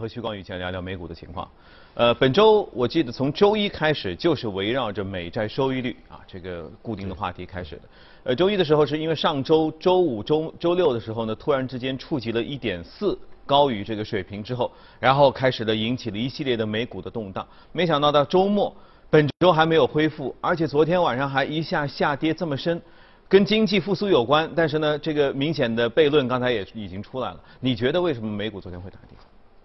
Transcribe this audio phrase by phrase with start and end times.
[0.00, 1.48] 和徐光宇先聊聊美股的情况。
[1.94, 7.82] 呃，本周我记得从周一开始就是围绕着美债收益率啊这个固定的话题开始的。
[8.24, 17.46] 呃，周一的时候是因为上周周五、周周六的时候呢，突然之间触及了一点四高于这个水平之后，然后开始了引起了一系列的美股的动荡。
[17.72, 18.74] 没想到到周末，
[19.10, 22.80] 本周还没有恢复，而且昨天晚上还一下下跌这么深，
[23.28, 24.48] 跟经济复苏有关。
[24.54, 27.40] 但是呢，这个明显的悖论刚才也已经出来了。
[27.58, 29.18] 你觉得为什么美股昨天会大跌？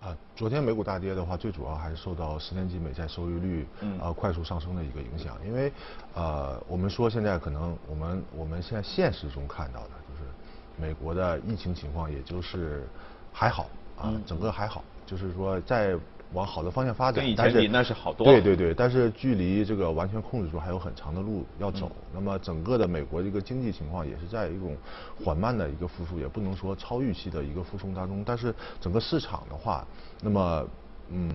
[0.06, 3.68] 啊，昨天美股大跌的话，最主要还是受到十年期美债收益率
[4.00, 5.36] 呃快速上升的一个影响。
[5.44, 5.74] 因为
[6.14, 10.30] 呃，我们说现在可能我们我们现在现实中看到的就是
[10.78, 12.88] 美国的疫情情况，也就是
[13.34, 15.98] 还好啊，整个还好，就是说在。
[16.36, 18.28] 往好的方向发展，跟以前比那是好多。
[18.28, 21.90] 对对对，但是距离这个完全控制住还有很长的路要走。
[22.14, 24.76] 那么整个的美国这个经济情况也是在一种
[25.24, 28.22] 缓慢的一个复苏，也不能说超预期的一个复苏当中。
[28.26, 29.88] 但是整个市场的话，
[30.22, 30.68] 那么
[31.10, 31.32] 嗯，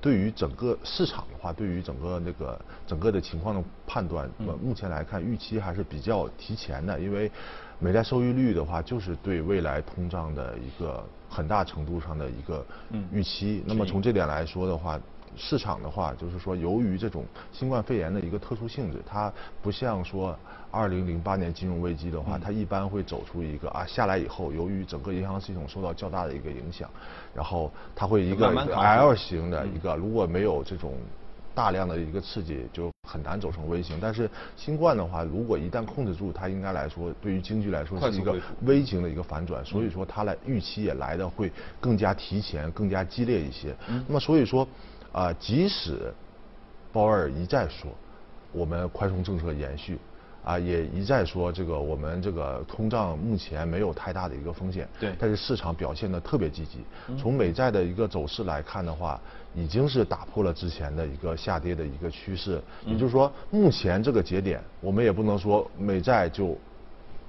[0.00, 4.28] 对于整个市场的话，对于整个那个整个的情况的判断，
[4.62, 7.30] 目前来看预期还是比较提前的，因为
[7.78, 11.04] 美债收益率的话，就是对未来通胀的一个。
[11.32, 12.66] 很大程度上的一个
[13.12, 14.98] 预期，那么从这点来说的话，
[15.36, 20.36] 市场的话就是说，由于这种新冠肺炎的一个特殊性质，它不像说
[20.70, 26.88] 二零零八年金融危机的话，它一般会走出一个啊下来以后，由于整个银行系统受到较大的一个影响，
[27.34, 30.94] 然后它会一个 L 型的一个，如果没有这种。
[31.52, 41.50] 大量的一个刺激就很难走成 V 型，但是新冠的话，如果一旦控制住，它应该来说对于经济来说是一个 V 型的一个反转，所以说它来预期也来的会
[41.80, 43.74] 更加提前、更加激烈一些。
[44.06, 44.66] 那么所以说，
[45.12, 46.12] 啊，即使
[46.92, 47.90] 鲍威尔一再说
[48.52, 49.98] 我们宽松政策延续。
[50.42, 56.78] 啊，也一再说这个我们这个通胀目前没有太大的一个风险，对，但是市场表现的特别积极。
[57.18, 59.20] 从美债的一个走势来看的话，
[59.54, 62.58] 已经是打破了之前的一个下跌的一个趋势。
[62.86, 66.56] 也就是说，目前这个节点，我们也不能说美债就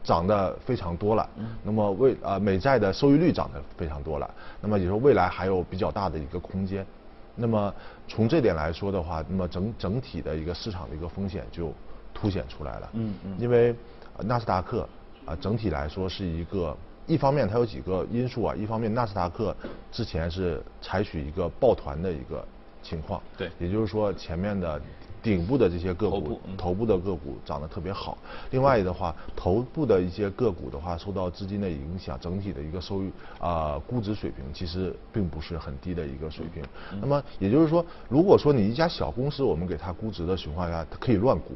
[0.02, 1.30] 涨得非常多了。
[1.64, 4.36] 那么未啊，美债的收益率涨得非常多了。
[4.62, 6.88] 那么也说未来还有比较大的一个空间。
[7.36, 7.74] 那么
[8.08, 11.74] 从这点来说的话，那么整整体的一个市场的一个风险就。
[12.14, 13.74] 凸显出来了，嗯嗯，因为
[14.20, 14.88] 纳斯达克
[15.26, 16.76] 啊，整体来说是一个，
[17.08, 19.56] 一方面它有几个因素啊，一方面纳斯达克
[19.94, 22.46] 之前是采取一个抱团的一个
[22.84, 24.80] 情况，对，也就是说前面的
[25.22, 28.18] 顶部的这些个股，头部的个股涨得特别好，
[28.50, 36.64] 另外的话，头部的一些个股的话，受到资金的影响，整体的一个收益啊估值水平其实并不是很低的一个水平。
[37.00, 41.54] 那么也就是说，如果说你一家小公司，我们给它估值的情况下，它可以乱估。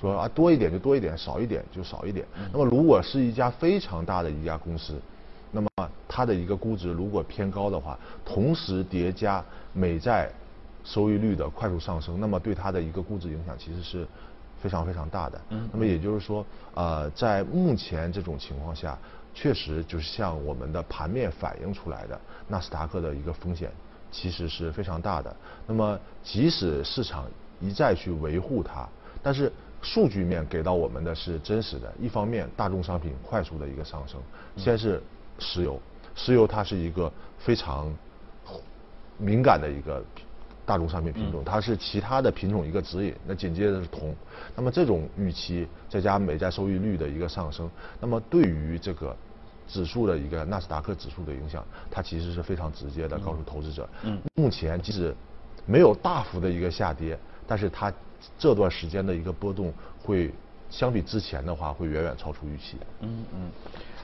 [0.00, 2.24] 说啊多一点就多一点，少一点就少一点。
[2.52, 5.00] 那么如果是一家非常大的一家公司，
[5.50, 5.68] 那么
[6.08, 10.30] 它的一个估值如果偏高的话，同时叠加美债
[10.84, 14.06] 收益率的快速上升，那么对它的一个估值影响其实是
[14.60, 15.40] 非常非常大的。
[15.72, 18.96] 那么也就是说，呃，在目前这种情况下，
[19.34, 23.70] 确实就是像我们的盘面反映出来的，纳斯达克的一个风险
[24.12, 25.34] 其实是非常大的。
[25.66, 27.26] 那么即使市场
[27.60, 28.86] 一再去维护它。
[29.22, 31.90] 但是数据面给到我们的是真实的。
[31.98, 34.20] 一方面，大众商品快速的一个上升，
[34.54, 35.02] 先是
[35.38, 35.80] 石油，
[36.14, 37.90] 石油它是一个非常
[39.16, 40.04] 敏感的一个
[40.66, 43.14] 大宗商品品种，它是其他的品种一个指引。
[43.26, 44.14] 那紧接着是铜，
[44.56, 47.70] 那么这种预期再加美债收益率的一个上升，
[48.00, 49.16] 那么对于这个
[49.68, 53.88] 指数的一个纳斯达克指数的影响，它其实是非常直接的，告诉投资者。
[54.02, 54.18] 嗯。
[54.34, 55.14] 目前即使
[55.66, 57.92] 没有大幅的一个下跌，但是它。
[58.38, 59.70] 这段时间的一个波动
[60.02, 60.32] 会
[60.70, 62.78] 相比之前的话，会远远超出预期。
[63.00, 63.50] 嗯嗯，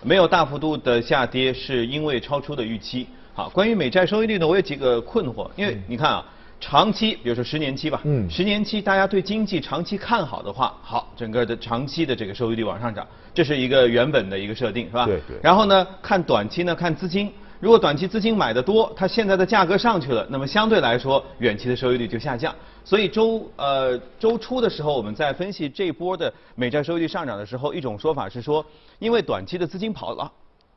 [0.03, 3.07] 没有大幅度的下跌，是因为超出的预期。
[3.33, 6.27] 好，关于美债收益率呢，我有几个困惑，因为你看啊，
[6.61, 15.07] 长期，比如说十年期吧，嗯，十年期大家对经济长期看好的话，好，整个的长期的这个收益率往上涨，这是一个原本的一个设定，是吧？
[15.07, 15.39] 对对。
[15.43, 17.33] 然后呢，看短期呢，看资金。
[17.61, 22.55] 如果短期资金买的多，它现在的价格上去了，那么相对来说，远期的收益率就下降。
[22.85, 28.65] 所以周呃周初的时候，我们在分析这波的美债收益率上涨的时候，一种说法是说，
[28.99, 30.33] 因为短期的资金跑了，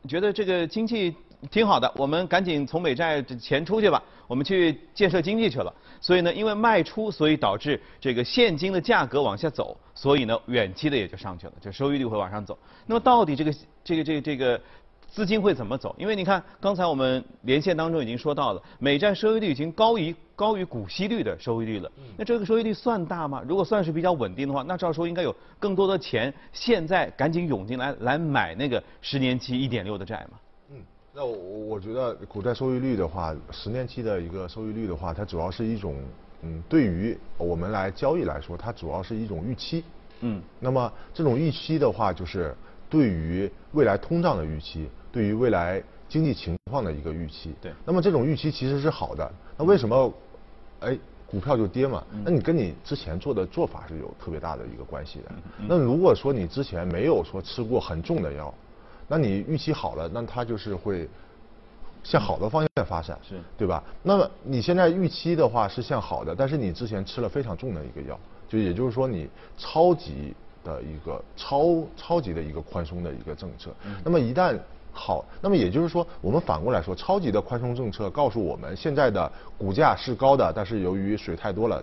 [0.09, 1.15] 觉得这个经济
[1.51, 5.74] 挺好的，我们赶紧从美债钱出去吧，我们去建设经济去了。
[6.01, 12.57] 所以呢，因为卖出，所以导致这个现金的价格往下走，所以呢，远期的也就上去了，就收益率会往上走。
[12.86, 13.54] 那么到底这个
[13.84, 14.62] 这个这个这个。
[15.13, 15.95] 资金会怎么走？
[16.00, 21.92] 因为你看，刚才我们连线当中已经说到了，美债收益率已经高于高于股息率的收益率了。
[22.18, 23.44] 那这个收益率算大吗？
[23.48, 30.40] 如果算是比较稳定的话，那照说应该有更多的钱现在赶紧涌进来来买那个十年期一点六的债嘛。
[31.13, 35.95] 嗯，那我我觉得股债收益率的话，十年期的一个收益率的话，它主要是一种，
[36.42, 39.83] 嗯，对于我们来交易来说，它主要是一种预期。
[40.21, 40.42] 嗯。
[40.60, 42.56] 那么这种预期的话，就是
[42.89, 47.54] 对于未来通胀的预期，对于未来经济情况的一个预期。
[47.62, 47.71] 对。
[47.86, 49.31] 那么这种预期其实是好的。
[49.57, 50.12] 那为什么，
[50.80, 52.04] 哎，股票就跌嘛？
[52.24, 55.31] 那你跟你之前做的做法是有特别大的一个关系的。
[55.68, 58.54] 那如果说你之前没有说吃过很重的药。
[59.07, 61.07] 那你预期好了，那它就是会
[62.03, 63.81] 向好的方向发展，是对吧？
[64.01, 68.19] 那么你现在预期的话是向好的，但是你之前吃了非常重的一个药，
[68.50, 70.35] 就也就是说你超级
[70.65, 73.71] 的一个超超级的一个宽松的一个政策。
[74.03, 74.57] 那么一旦
[74.91, 81.81] 好，那么也就是说我们反过来说，超级的宽松政策告诉我们现在的股价是高的，但是由于水太多了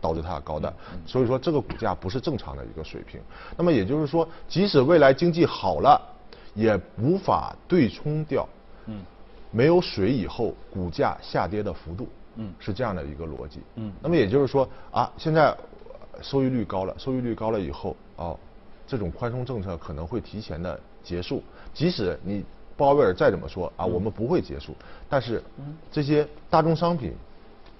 [0.00, 0.72] 导致它高的，
[1.06, 3.20] 所以说这个股价不是正常的一个水平。
[3.56, 6.00] 那么也就是说，即使未来经济好了。
[6.60, 8.46] 也无法对冲掉，
[8.84, 9.00] 嗯，
[9.50, 15.56] 没有水以后股价下跌的幅度，嗯，是这样的一个逻辑，嗯，那么也就是说啊，现在
[16.20, 18.38] 收益率高了，收益率高了以后，哦，
[18.86, 21.42] 这种宽松政策可能会提前的结束，
[21.72, 22.44] 即使你
[22.76, 24.76] 鲍威尔再怎么说啊，我们不会结束，
[25.08, 25.42] 但是
[25.90, 27.14] 这些大宗商品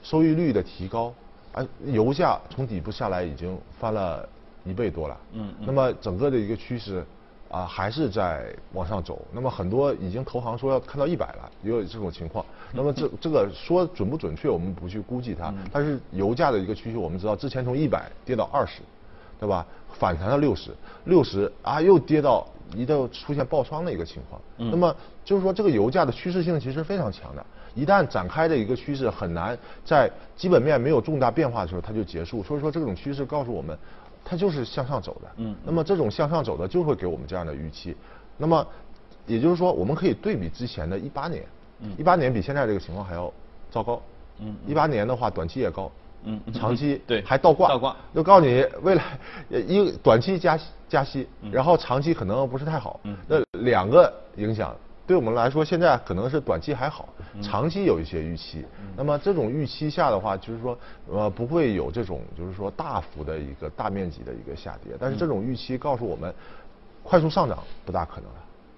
[0.03, 1.13] 收益率的提高，
[1.53, 4.27] 啊，油价从底部下来已经翻了
[4.65, 7.05] 一倍多了，嗯，那么整个的一个趋势。
[7.51, 9.21] 啊，还是在往上走。
[9.33, 12.47] 那么很多已经投行说要看到一百了，也有这种情况。
[12.73, 15.53] 那么这这个说准不准确，我们不去估计它。
[15.73, 18.83] 但是油价的一个趋势，我们知道之前从一百跌到二十，
[19.41, 19.67] 对吧？
[19.99, 20.71] 反弹到六十，
[21.07, 24.41] 六十啊又跌到一度出现爆仓的一个情况。
[24.57, 24.95] 那么
[25.25, 27.45] 就是说这个油价的趋势性其实非常强的，
[27.75, 32.45] 一旦展开的一个趋势很难在基本面没有重大变化的时候它就结束。
[32.45, 33.77] 所以说这种趋势告诉我们。
[34.25, 37.97] 它就是向上走的，嗯，那么这种向上走的就会给我们这样的预期，
[38.37, 38.67] 那么
[39.27, 41.45] 也就是说，我们可以对比之前的一八年，
[41.81, 43.33] 嗯，一八年比现在这个情况还要
[43.71, 44.01] 糟糕，
[44.39, 45.91] 嗯，一八年的话短期也高，
[46.25, 49.19] 嗯，长期对还倒挂，倒挂，就告诉你未来
[49.51, 54.75] 一短期加息加息，然后长期可能不是太好，嗯，那两个影响。
[55.07, 57.09] 对我们来说，现在可能是短期还好，
[57.43, 58.65] 长期有一些预期。
[58.97, 60.79] 那么这种预期下的话，就是说，
[61.11, 64.97] 呃，不会有这种就是说大幅的一个大面积的一个下跌。
[64.99, 66.35] 但是这种预期告诉我们，
[67.03, 68.37] 快速上涨不大可能了。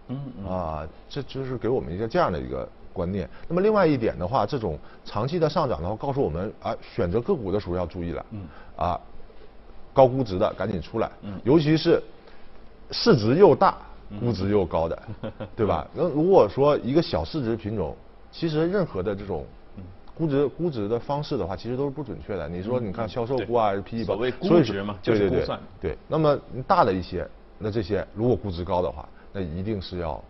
[0.08, 3.28] 嗯啊，这就是给我们一个这样的一个观念。
[3.49, 8.26] 那么另外一点的话，这种长期的上涨的话，告诉我们啊，选择个股的时候要注意了。
[8.31, 8.46] 嗯
[8.76, 9.00] 啊，
[9.93, 11.10] 高估值的赶紧出来。
[11.22, 12.02] 嗯，尤其是
[12.90, 13.76] 市值又大。
[14.20, 15.02] 估值又高的，
[15.56, 15.88] 对吧？
[15.94, 17.96] 那如果说一个小市值品种，
[18.32, 19.46] 其实任何的这种
[20.14, 22.49] 估值估值的方式的话，其实都是不准确的。
[22.49, 25.61] 你说你看销售估啊，PE 所谓估值嘛，就是估算。
[25.81, 30.23] 对，那么大的一些，那这些如果估值高的话，那一定是要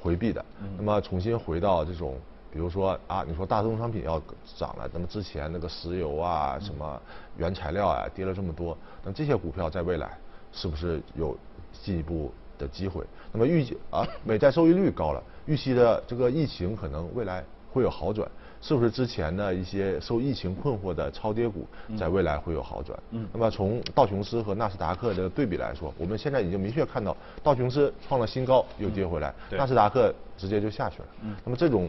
[0.00, 0.44] 回避的。
[0.76, 2.16] 那么重新回到这种，
[2.52, 4.20] 比如说啊，你说大宗商品要
[4.56, 7.00] 涨了，那么之前那个石油啊、什么
[7.36, 10.16] 原材料啊跌了这么多，那这些股票在未来
[10.52, 11.36] 是不是有
[11.72, 12.32] 进一步？
[12.58, 18.28] 的机会，那么预计啊，美债收益率高了，预期的这个疫情可能未来会有好转，
[18.60, 21.66] 是不是之前的一些受疫情困惑的超跌股，
[21.98, 22.98] 在未来会有好转？
[23.10, 31.08] 嗯，那么从道琼斯和纳斯达克的对比来说，我们现在已经明确看到，道琼斯创了新高又跌回来，纳斯达克直接就下去了。
[31.22, 31.88] 嗯，那么这种。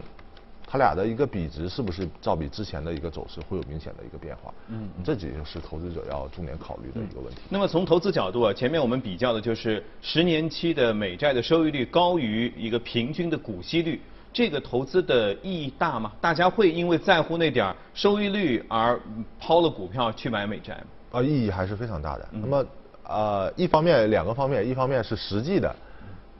[0.68, 4.52] 它俩的一个比值是不是照比之前的一个走势会有明显的一个变化？
[4.68, 7.42] 嗯，这也就是投资者要重点考虑的一个问题。
[7.48, 14.00] 那么从投资角度啊，前面我们比较的就是十年期的美债的收益率高于一个平均的股息率，
[14.32, 16.10] 这个投资的意义大吗？
[16.20, 19.00] 大家会因为在乎那点儿收益率而
[19.38, 21.20] 抛了股票去买美债吗？
[21.20, 22.28] 啊，意义还是非常大的。
[22.32, 22.66] 那么
[23.04, 25.72] 呃，一方面两个方面，一方面是实际的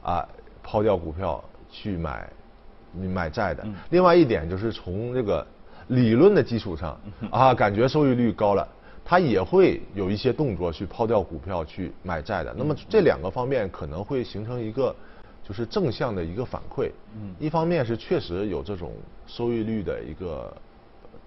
[0.03, 0.27] 啊，
[0.61, 1.41] 抛掉股票
[1.71, 2.29] 去买。
[2.99, 5.45] 你买债的，另外一点就是从这个
[5.87, 6.99] 理论的基础上
[7.29, 8.67] 啊，感觉收益率高了，
[9.05, 12.53] 他也会有一些动作去抛掉股票去买债的。
[12.57, 14.95] 那么这两个方面可能会形成一个
[15.47, 16.91] 就是正向的一个反馈。
[17.15, 18.91] 嗯，一方面是确实有这种
[19.25, 20.51] 收益率的一个。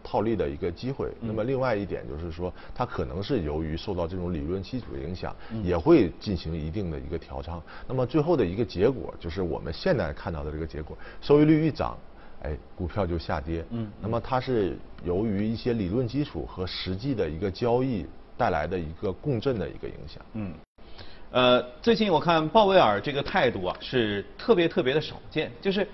[0.02, 1.11] 套利的一个机会。
[1.21, 7.62] 那么另外一点就是说，它可能是由于受到这种理论基础的影响，也会进行一定的一个调仓。
[7.87, 11.97] 那么最后的一个结果就是我们现在看到的这个结果，收益率一涨，
[12.42, 13.64] 哎，股票就下跌。
[13.71, 13.90] 嗯。
[14.00, 20.25] 那么它是由于一些理论基础和实际的一个交易带来的一个共振的一个影响。
[20.33, 20.52] 嗯。
[21.30, 25.87] 呃，最近我看鲍威尔这个态度啊，是特别特别的少见，就是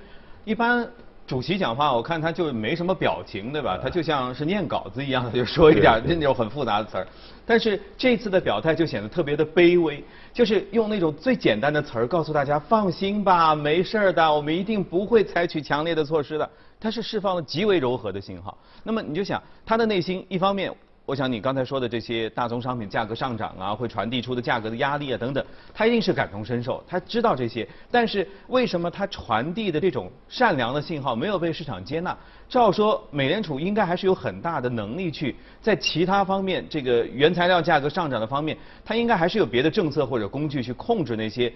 [0.45, 0.89] 一般。
[1.27, 3.79] 主席讲话，我看他就没什么表情，对吧？
[3.83, 7.07] 他就像是念稿子一样，就说一点那种很复杂的词儿。
[7.45, 10.03] 但是这次的表态就显得特别的卑微，
[10.33, 16.49] 就是用那种最简单的词儿告诉大家放心吧，没事儿的，我们一定不会采取强烈的措施的。
[16.79, 18.57] 他是释放了极为柔和的信号。
[18.85, 20.73] 那么你就想，他的内心一方面。
[21.07, 27.67] 我想你刚才说的这些大宗商品价格上涨啊，会传递出的价格的压力啊等等，他一定是感同身受，他知道这些。
[27.93, 32.17] 但是为什么他传递的这种善良的信号没有被市场接纳？
[32.49, 41.53] 照说美联储应该还是有很大的能力去在其他方面，这个原材料价格上涨的方面，它应该还是有别的政策或者工具去控制那些。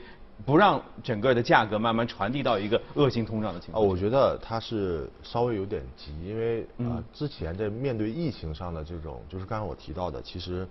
[0.46, 3.86] 不让整个的价格慢慢传递到一个恶性通胀的情况。
[3.86, 10.66] 我觉得它是稍微有点急，因为啊，之前在面对疫情上的这种，就是刚才我提到的，其实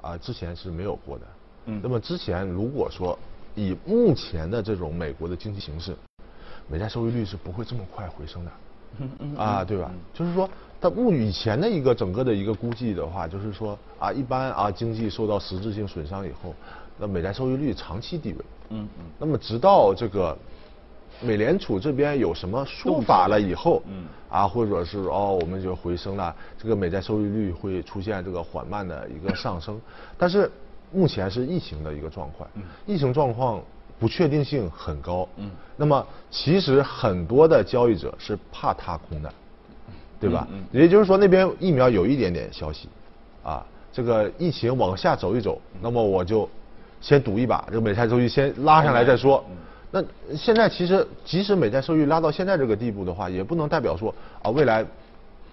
[0.00, 1.26] 啊之前是没有过的。
[1.64, 1.80] 嗯。
[1.82, 3.18] 那么之前如果说
[3.56, 5.96] 以目前的这种美国的经济形势，
[6.68, 8.52] 美债收益率是不会这么快回升的。
[8.98, 9.36] 嗯嗯。
[9.36, 9.90] 啊，对吧？
[10.14, 10.48] 就是说，
[10.80, 16.54] 它目以前的一个整个的一个估计的话，就是说啊，一般啊经济受到实质性损伤以后。
[17.00, 18.38] 那美债收益率长期低位，
[18.70, 20.36] 嗯嗯，那么直到这个
[21.20, 29.80] 美联储这边有什么说法了以后，嗯，啊，或者是哦，我们就回升了，这个美债收益率会出现这个缓慢的一个上升，
[30.18, 30.50] 但是
[30.90, 33.62] 目前是疫情的一个状况，嗯，疫情状况
[33.98, 39.32] 不确定性很高，嗯，那么其实很多的交易者是怕踏空的，
[40.20, 40.46] 对吧？
[40.52, 42.88] 嗯，也就是说那边疫苗有一点点消息，
[43.42, 46.48] 啊，这个疫情往下走一走，那么我就。
[47.00, 49.44] 先赌一把，这个美债收益先拉上来再说。
[49.92, 50.02] 那
[50.36, 54.12] 现在其实，即使美债收益拉到现在这个地步的话，也不能代表说
[54.42, 54.84] 啊未来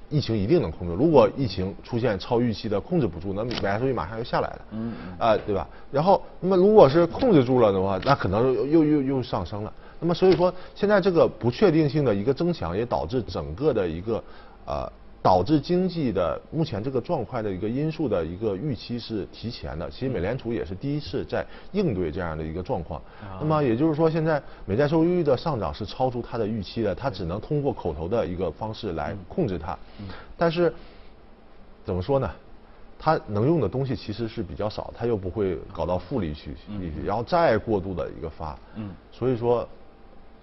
[0.09, 0.93] 疫情一定能控制。
[0.93, 4.61] 如果疫情出现超预期的控制不住，那美元数据马上就下来了。
[4.71, 5.67] 嗯啊，对吧？
[5.91, 9.73] 然后，那么如果是控制住了的话，那可能又又又又上升了。
[9.99, 14.23] 那么所以说，现在这个不确定性的一个增强，也导致整个的一个
[14.65, 14.91] 呃。
[15.25, 19.89] 导致经济的目前这个状况的一个因素的一个预期是提前的。
[19.89, 23.01] 其实美联储也是第一次在应对这样的一个状况。
[23.39, 29.75] 那么也就是说，现在美债收益率的上涨是超出它的预期的，它只能通过口头的一个方式来控制它。
[30.37, 30.71] 但是
[31.83, 32.29] 怎么说呢？
[32.99, 36.55] 它能用的东西其实是比较少，它又不会搞到负利去，
[37.03, 38.55] 然后再过度的一个发。
[39.11, 39.67] 所以说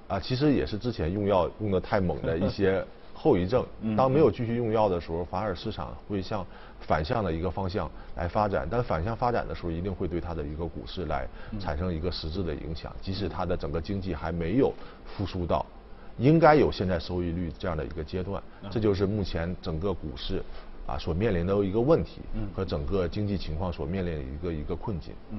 [0.08, 2.84] 啊，其实也是之前用药用的太猛的一些。
[3.22, 3.64] 后遗症，
[3.96, 6.44] 当没有继续用药的时候，反而市场会向
[6.80, 8.66] 反向的一个方向来发展。
[8.68, 11.28] 但反向发展的时候，一定会对它的一个股市来
[11.60, 12.92] 产生一个实质的影响。
[13.00, 14.74] 即使它的整个经济还没有
[15.06, 15.64] 复苏到
[16.18, 20.42] 应该有现在收益率这样的一个阶段，这就是目前整个股市
[20.84, 25.14] 啊所面临的一个问题和整个经济情况所面临的一个一个困境。
[25.30, 25.38] 嗯。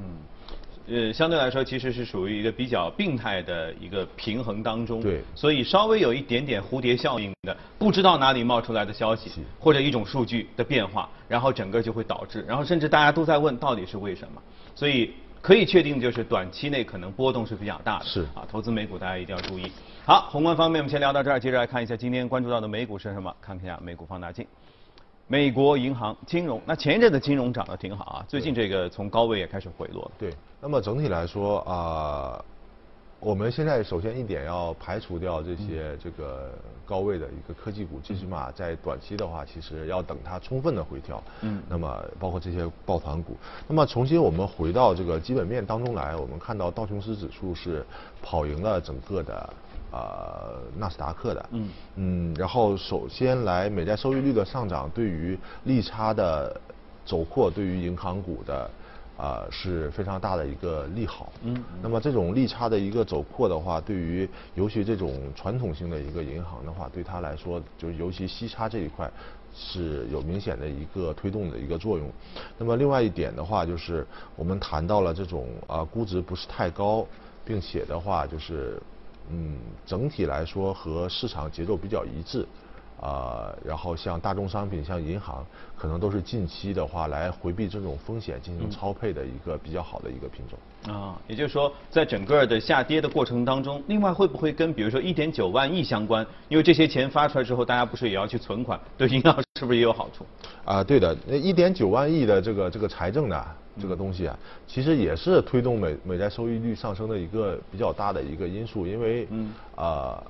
[0.86, 5.02] 呃，相对来说，其实是属于一个比较病态的一个平衡当中。
[5.02, 5.22] 对。
[5.34, 14.42] 所以稍微有一点点蝴蝶效应的，不知道哪里冒出来的消息，或者一种数据的变化，然后整个就会导致，然后甚至大家都在问到底是为什么。
[14.76, 18.06] 所以可以确定就是短期内可能波动是比较大的。
[18.06, 18.22] 是。
[18.34, 19.72] 啊，投资美股大家一定要注意。
[20.06, 24.46] 好，宏观方面我们先聊到这儿，接着来看一下今天关注到的美股是什么，看一下美股放大镜。
[25.28, 30.12] 美国银行金融，那前一阵的金融涨得挺好啊，最近这个从高位也开始回落。
[30.20, 32.44] 对，那么整体来说啊，
[33.22, 36.52] 我们现在首先一点要排除掉这些这个
[36.86, 41.24] 高位的一个科技股，最起码在短期的话，其实要等它充分的回调。
[41.42, 41.64] 嗯。
[41.70, 47.84] 那么包括这些抱团股，那么重新我们回到这个基本面当中来，我们看到道琼斯指数是
[48.22, 49.54] 跑赢了整个的。
[49.94, 56.60] 呃，纳斯达克的，嗯嗯，然后首先来美债收益率的上涨，对于利差的
[57.06, 58.68] 走扩，对于银行股的
[59.16, 69.08] 啊是非常大的一个利好，嗯，那么这种利差的一个走扩的话，对于尤其这种传统性的一个银行的话，对它来说，就是尤其息差这一块
[69.54, 72.10] 是有明显的一个推动的一个作用。
[72.58, 74.04] 那么另外一点的话，就是
[74.36, 77.06] 我们谈到了这种啊估值不是太高，
[77.46, 78.82] 并且的话就是。
[79.30, 82.46] 嗯，整体来说和市场节奏比较一致，
[83.02, 85.46] 啊，然后像大宗商品、像银行，
[85.78, 90.94] 可能都是近期的话来回避这种风险进行超配的一个比较好的一个品种。
[90.94, 96.26] 啊，也就是说，在整个的下跌的过程当中，另外会不会跟比如说一点九万亿相关？
[96.48, 100.26] 因为这些钱发出来之后，大家不是也要去存款，对银行是不是也有好处？
[100.66, 103.46] 啊，对的，那一点九万亿的这个这个财政呢？
[103.82, 109.28] 这个东西啊，其实也是推动美美债收益率上升的一个比较大的一个因素，因为
[109.76, 110.24] 啊，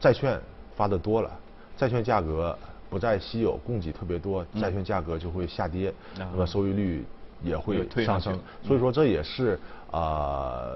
[0.00, 0.40] 债券
[0.74, 1.30] 发的多了，
[1.76, 2.56] 债券价格
[2.88, 7.04] 不再稀有，供给特别多，债券价格就会下跌，那么收益率
[7.42, 9.58] 也会上升，所以说这也是
[9.90, 10.66] 啊、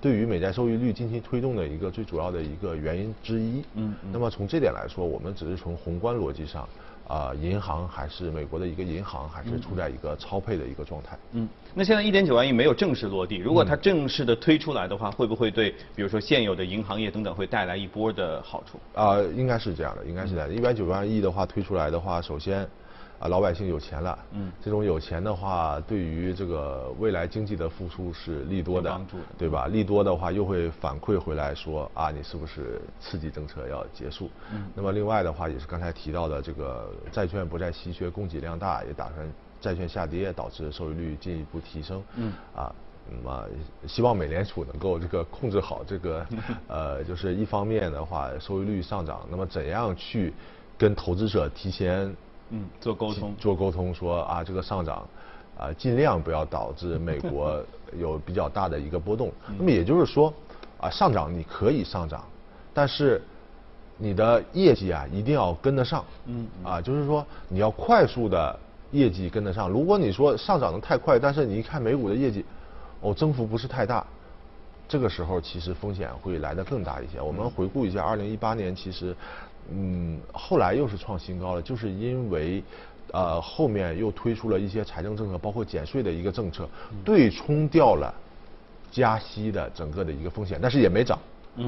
[0.00, 3.62] 对于美债收益率进行推动的一个最主要的一个原因之一。
[3.74, 3.94] 嗯。
[4.12, 6.68] 那么从这点来说，我们只是从宏观逻辑上，
[7.08, 11.16] 啊、银行还是美国的一个银行还是处在一个超配的一个状态。
[11.32, 18.80] 嗯，那现在一点九万亿没有正式落地，如果嗯它正式的推出来的话，会不会对比如说现有的银行业等等会带来一波的好处？
[18.94, 20.54] 啊、应该是这样的，应该是这样的。
[20.54, 22.66] 一百九万亿的话推出来的话，首先，
[23.18, 29.66] 啊、老百姓有钱了，嗯这种有钱的话，对于这个未来经济的复苏是利多的，帮助的对吧？
[29.68, 34.30] 利多的话又会反馈回来说啊，你是不是刺激政策要结束？
[34.52, 42.02] 嗯那么另外的话，也是刚才提到的这个债券不再稀缺，供给量大，也打算债券下跌，导致收益率进一步提升。
[42.16, 42.74] 嗯啊。
[43.08, 43.44] 那么
[43.86, 46.26] 希望美联储能够这个控制好这个，
[46.66, 50.34] 呃，就是一方面的话收益率上涨，那么怎样去
[50.76, 52.12] 跟投资者提前
[52.50, 53.34] 嗯，做沟通。
[53.36, 55.06] 做沟通说啊这个上涨，
[55.58, 57.62] 啊尽量不要导致美国
[57.98, 59.32] 有比较大的一个波动。
[59.58, 60.32] 那么也就是说，
[60.80, 62.24] 啊上涨你可以上涨，
[62.72, 63.20] 但是
[63.98, 66.04] 你的业绩啊一定要跟得上。
[66.26, 68.58] 嗯啊就是说你要快速的
[68.92, 69.68] 业绩跟得上。
[69.68, 72.44] 如果你说上涨的太快，但是你一看美股的业绩，
[73.00, 74.06] 哦增幅不是太大，
[74.88, 77.20] 这个时候其实风险会来得更大一些。
[77.20, 79.14] 我们回顾一下，二零一八年其实，
[79.72, 82.62] 嗯，后来又是创新高了，就是因为，
[83.12, 86.68] 呃，后面又推出了一些财政政策，包括减税的一个政策，
[87.04, 88.14] 对冲掉了
[88.90, 91.18] 加息的整个的一个风险，但是也没涨，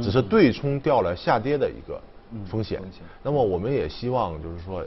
[0.02, 2.00] 只是对冲掉了下跌的一个
[2.48, 2.80] 风险。
[3.22, 4.84] 那么我们也希望就是说，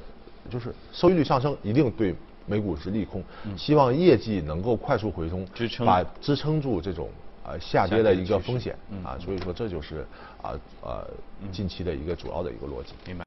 [0.49, 2.15] 就是收益率上升一定对
[2.45, 3.23] 美股是利空，
[3.57, 5.85] 希望业绩能够快速回冲，支撑。
[5.85, 7.09] 把支撑住这种
[7.43, 10.05] 呃下跌的一个风险嗯啊，所以说这就是
[10.41, 11.07] 啊呃
[11.51, 12.93] 近期的一个主要的一个逻辑。
[13.05, 13.19] 明白。